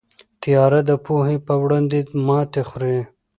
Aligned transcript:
تیاره 0.41 0.81
د 0.89 0.91
پوهې 1.05 1.37
په 1.47 1.53
وړاندې 1.61 1.99
ماتې 2.25 2.61
خوري. 2.69 2.99